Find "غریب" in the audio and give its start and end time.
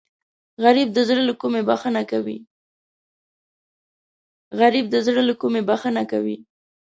0.63-0.89